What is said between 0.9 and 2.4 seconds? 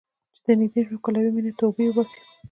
ښکلوې مې نه، توبې وباسې